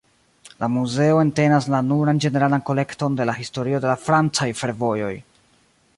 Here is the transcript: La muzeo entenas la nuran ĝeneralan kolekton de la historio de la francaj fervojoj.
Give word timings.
La 0.61 0.69
muzeo 0.77 1.19
entenas 1.23 1.67
la 1.75 1.83
nuran 1.89 2.23
ĝeneralan 2.25 2.65
kolekton 2.71 3.19
de 3.21 3.29
la 3.33 3.39
historio 3.43 3.83
de 3.85 3.93
la 3.93 3.99
francaj 4.07 4.49
fervojoj. 4.63 5.15